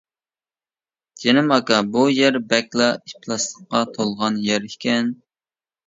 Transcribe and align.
جېنىم 1.23 1.53
ئاكا 1.59 1.79
بۇ 1.97 2.07
يەر 2.21 2.41
بەكلا 2.55 2.89
ئىپلاسلىققا 3.05 3.87
تولغان 3.99 4.45
يەر 4.51 4.71
ئىكەن. 4.73 5.19